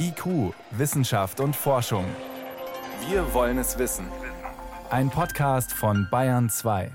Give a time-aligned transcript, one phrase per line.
[0.00, 2.04] IQ, Wissenschaft und Forschung.
[3.08, 4.06] Wir wollen es wissen.
[4.88, 6.90] Ein Podcast von Bayern 2.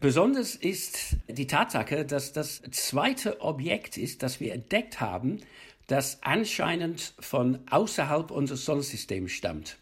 [0.00, 5.40] Besonders ist die Tatsache, dass das zweite Objekt ist, das wir entdeckt haben,
[5.88, 9.76] das anscheinend von außerhalb unseres Sonnensystems stammt.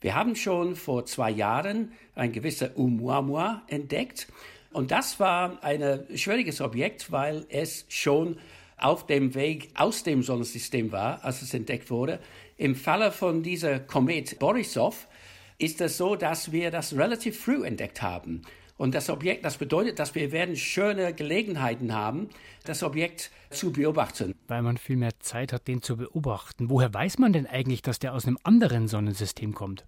[0.00, 4.28] Wir haben schon vor zwei Jahren ein gewisser Oumuamua entdeckt.
[4.72, 8.38] Und das war ein schwieriges Objekt, weil es schon
[8.84, 12.20] auf dem Weg aus dem Sonnensystem war, als es entdeckt wurde.
[12.58, 15.08] Im Falle von dieser Komet Borisov
[15.56, 18.42] ist es so, dass wir das relativ früh entdeckt haben.
[18.76, 22.28] Und das Objekt, das bedeutet, dass wir werden schöne Gelegenheiten haben,
[22.64, 24.34] das Objekt zu beobachten.
[24.48, 26.68] Weil man viel mehr Zeit hat, den zu beobachten.
[26.68, 29.86] Woher weiß man denn eigentlich, dass der aus einem anderen Sonnensystem kommt?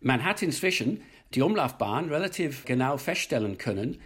[0.00, 1.02] Man hat inzwischen
[1.34, 4.00] die Umlaufbahn relativ genau feststellen können.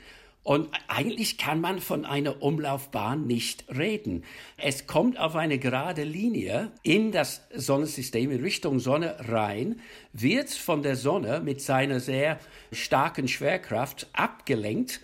[0.44, 4.24] Und eigentlich kann man von einer Umlaufbahn nicht reden.
[4.56, 9.80] Es kommt auf eine gerade Linie in das Sonnensystem in Richtung Sonne rein,
[10.12, 12.40] wird von der Sonne mit seiner sehr
[12.72, 15.00] starken Schwerkraft abgelenkt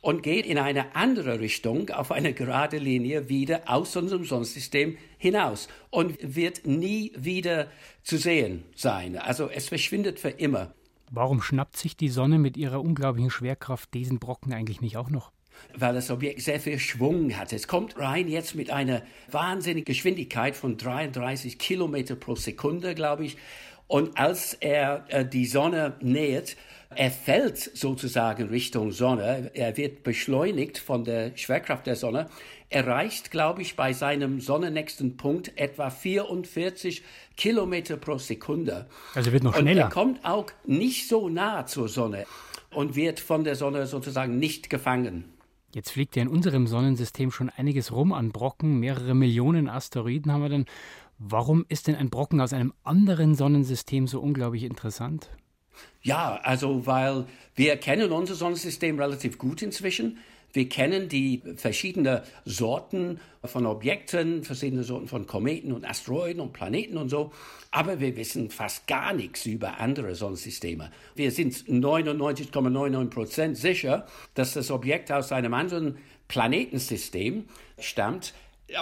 [0.00, 5.68] und geht in eine andere Richtung auf eine gerade Linie wieder aus unserem Sonnensystem hinaus
[5.90, 7.68] und wird nie wieder
[8.02, 9.16] zu sehen sein.
[9.18, 10.72] Also es verschwindet für immer.
[11.12, 15.32] Warum schnappt sich die Sonne mit ihrer unglaublichen Schwerkraft diesen Brocken eigentlich nicht auch noch?
[15.76, 17.52] Weil das Objekt sehr viel Schwung hat.
[17.52, 23.36] Es kommt rein jetzt mit einer wahnsinnigen Geschwindigkeit von 33 Kilometer pro Sekunde, glaube ich.
[23.90, 26.56] Und als er äh, die Sonne nähert,
[26.94, 29.50] er fällt sozusagen Richtung Sonne.
[29.52, 32.28] Er wird beschleunigt von der Schwerkraft der Sonne.
[32.68, 37.02] Erreicht, glaube ich, bei seinem sonnennächsten Punkt etwa 44
[37.36, 38.86] Kilometer pro Sekunde.
[39.16, 39.86] Also wird noch schneller.
[39.86, 42.26] Und er kommt auch nicht so nah zur Sonne
[42.72, 45.24] und wird von der Sonne sozusagen nicht gefangen.
[45.74, 48.78] Jetzt fliegt ja in unserem Sonnensystem schon einiges rum an Brocken.
[48.78, 50.66] Mehrere Millionen Asteroiden haben wir dann.
[51.22, 55.28] Warum ist denn ein Brocken aus einem anderen Sonnensystem so unglaublich interessant?
[56.00, 60.16] Ja, also weil wir kennen unser Sonnensystem relativ gut inzwischen.
[60.54, 66.96] Wir kennen die verschiedenen Sorten von Objekten, verschiedene Sorten von Kometen und Asteroiden und Planeten
[66.96, 67.32] und so.
[67.70, 70.90] Aber wir wissen fast gar nichts über andere Sonnensysteme.
[71.14, 75.98] Wir sind 99,99 Prozent sicher, dass das Objekt aus einem anderen
[76.28, 77.44] Planetensystem
[77.78, 78.32] stammt,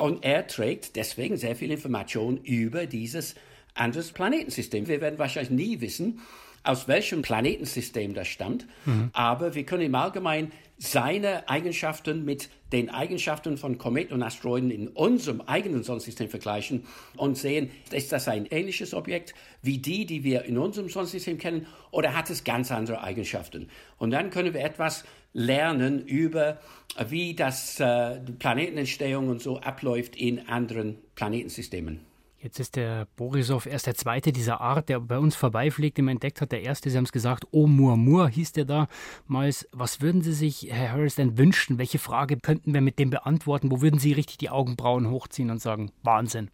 [0.01, 3.35] und er trägt deswegen sehr viel Information über dieses
[3.79, 4.89] anderes Planetensystem.
[4.89, 6.21] Wir werden wahrscheinlich nie wissen,
[6.65, 9.11] aus welchem Planetensystem das stammt, mhm.
[9.13, 14.89] aber wir können im Allgemeinen seine Eigenschaften mit den Eigenschaften von Kometen und Asteroiden in
[14.89, 16.85] unserem eigenen Sonnensystem vergleichen
[17.17, 21.67] und sehen, ist das ein ähnliches Objekt wie die, die wir in unserem Sonnensystem kennen,
[21.91, 23.69] oder hat es ganz andere Eigenschaften?
[23.97, 26.61] Und dann können wir etwas lernen über,
[27.09, 32.08] wie das äh, Planetenentstehung und so abläuft in anderen Planetensystemen.
[32.41, 36.13] Jetzt ist der Borisov erst der zweite dieser Art, der bei uns vorbeifliegt, den man
[36.13, 36.53] entdeckt hat.
[36.53, 39.69] Der erste, Sie haben es gesagt, Oumuamua hieß der damals.
[39.73, 41.79] Was würden Sie sich, Herr Harris, denn wünschen?
[41.79, 43.73] Welche Frage könnten wir mit dem beantworten?
[43.73, 46.49] Wo würden Sie richtig die Augenbrauen hochziehen und sagen, Wahnsinn?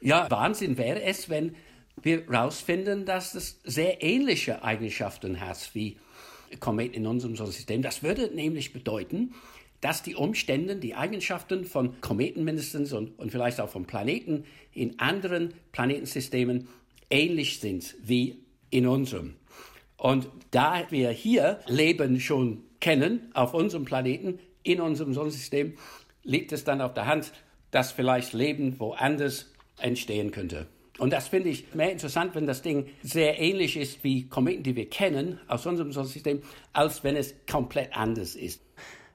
[0.00, 1.54] Ja, Wahnsinn wäre es, wenn
[2.02, 5.98] wir herausfinden, dass es sehr ähnliche Eigenschaften hat wie
[6.58, 7.82] Kometen in unserem Sonnensystem.
[7.82, 9.34] Das würde nämlich bedeuten,
[9.80, 14.98] dass die Umstände, die Eigenschaften von Kometen mindestens und, und vielleicht auch von Planeten in
[14.98, 16.68] anderen Planetensystemen
[17.10, 19.34] ähnlich sind wie in unserem.
[19.96, 25.74] Und da wir hier Leben schon kennen auf unserem Planeten, in unserem Sonnensystem,
[26.22, 27.32] liegt es dann auf der Hand,
[27.70, 30.66] dass vielleicht Leben woanders entstehen könnte.
[30.98, 34.74] Und das finde ich mehr interessant, wenn das Ding sehr ähnlich ist wie Kometen, die
[34.74, 38.60] wir kennen aus unserem Sonnensystem, als wenn es komplett anders ist.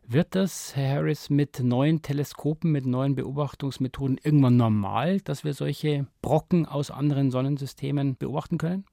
[0.06, 6.08] Wird das, Herr Harris, mit neuen Teleskopen, mit neuen Beobachtungsmethoden irgendwann normal, dass wir solche
[6.22, 8.86] Brocken aus anderen Sonnensystemen beobachten können?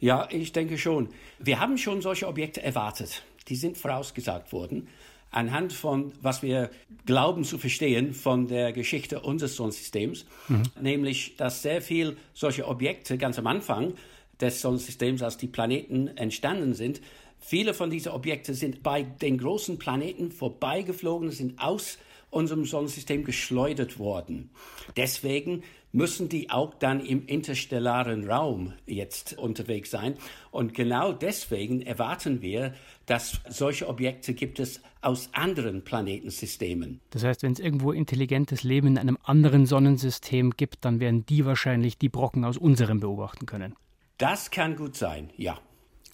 [0.00, 1.08] Ja, ich denke schon.
[1.38, 3.22] Wir haben schon solche Objekte erwartet.
[3.48, 4.88] Die sind vorausgesagt worden
[5.34, 6.70] anhand von, was wir
[7.06, 10.62] glauben zu verstehen von der Geschichte unseres Sonnensystems, mhm.
[10.80, 13.94] nämlich, dass sehr viel solche Objekte ganz am Anfang
[14.40, 17.00] des Sonnensystems, als die Planeten entstanden sind,
[17.46, 21.98] Viele von diesen Objekten sind bei den großen Planeten vorbeigeflogen, sind aus
[22.30, 24.48] unserem Sonnensystem geschleudert worden.
[24.96, 25.62] Deswegen
[25.92, 30.14] müssen die auch dann im interstellaren Raum jetzt unterwegs sein.
[30.52, 32.72] Und genau deswegen erwarten wir,
[33.04, 37.02] dass solche Objekte gibt es aus anderen Planetensystemen.
[37.10, 41.44] Das heißt, wenn es irgendwo intelligentes Leben in einem anderen Sonnensystem gibt, dann werden die
[41.44, 43.74] wahrscheinlich die Brocken aus unserem beobachten können.
[44.16, 45.60] Das kann gut sein, ja.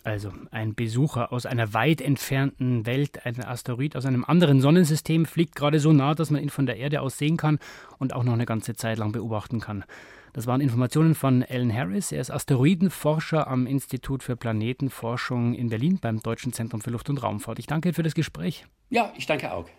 [0.05, 5.55] Also ein Besucher aus einer weit entfernten Welt, ein Asteroid aus einem anderen Sonnensystem, fliegt
[5.55, 7.59] gerade so nah, dass man ihn von der Erde aus sehen kann
[7.99, 9.85] und auch noch eine ganze Zeit lang beobachten kann.
[10.33, 12.13] Das waren Informationen von Alan Harris.
[12.13, 17.23] Er ist Asteroidenforscher am Institut für Planetenforschung in Berlin beim Deutschen Zentrum für Luft- und
[17.23, 17.59] Raumfahrt.
[17.59, 18.67] Ich danke für das Gespräch.
[18.91, 19.71] Ja, ich danke auch.